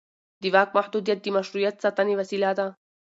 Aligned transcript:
د 0.41 0.43
واک 0.53 0.69
محدودیت 0.77 1.19
د 1.21 1.27
مشروعیت 1.37 1.75
ساتنې 1.83 2.13
وسیله 2.19 2.49
ده 2.57 2.67